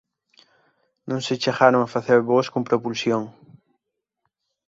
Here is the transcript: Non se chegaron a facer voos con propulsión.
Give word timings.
Non 1.09 1.19
se 1.25 1.35
chegaron 1.43 1.81
a 1.83 1.91
facer 1.95 2.19
voos 2.29 2.47
con 2.53 2.61
propulsión. 2.69 3.23